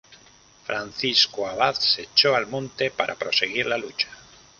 [0.65, 4.07] Francisco Abad se echó al monte para proseguir la lucha.